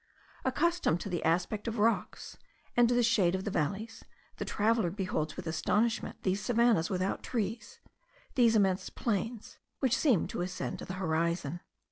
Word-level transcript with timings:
Accustomed 0.43 0.99
to 1.01 1.09
the 1.09 1.23
aspect 1.23 1.67
of 1.67 1.77
rocks, 1.77 2.35
and 2.75 2.89
to 2.89 2.95
the 2.95 3.03
shade 3.03 3.35
of 3.35 3.43
valleys, 3.43 4.03
the 4.37 4.45
traveller 4.45 4.89
beholds 4.89 5.35
with 5.37 5.45
astonishment 5.45 6.23
these 6.23 6.41
savannahs 6.41 6.89
without 6.89 7.21
trees, 7.21 7.79
these 8.33 8.55
immense 8.55 8.89
plains, 8.89 9.59
which 9.79 9.95
seem 9.95 10.25
to 10.29 10.41
ascend 10.41 10.79
to 10.79 10.85
the 10.85 10.95
horizon. 10.95 11.59